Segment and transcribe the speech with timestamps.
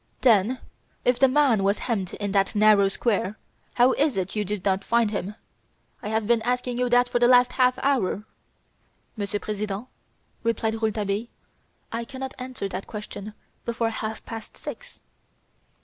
[0.21, 0.57] "Then
[1.05, 3.37] if the man was hemmed in that narrow square,
[3.75, 5.35] how is it you did not find him?
[6.01, 8.23] I have been asking you that for the last half hour."
[9.15, 9.87] "Monsieur President,"
[10.41, 11.27] replied Rouletabille,
[11.91, 15.01] "I cannot answer that question before half past six!"